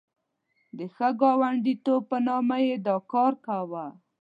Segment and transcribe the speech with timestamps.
[0.77, 3.85] د ښه ګاونډیتوب په نامه یې دا کار کاوه.